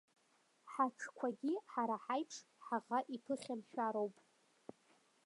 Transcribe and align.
Ҳаҽқәагьы 0.71 1.53
ҳара 1.71 1.97
ҳаиԥш 2.03 2.37
ҳаӷа 2.65 2.99
иԥыхьамшәароуп! 3.15 4.15